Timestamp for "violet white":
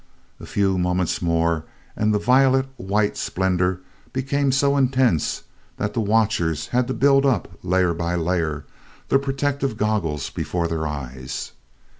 2.17-3.15